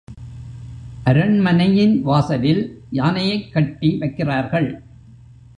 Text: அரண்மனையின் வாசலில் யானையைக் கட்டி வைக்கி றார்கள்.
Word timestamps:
அரண்மனையின் 1.03 2.01
வாசலில் 2.01 2.81
யானையைக் 2.89 3.53
கட்டி 3.53 3.97
வைக்கி 3.99 4.23
றார்கள். 4.23 4.81